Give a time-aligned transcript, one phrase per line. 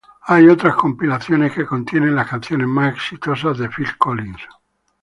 [0.23, 4.41] Hay otras compilaciones que contienen las canciones más exitosas de Phil Collins.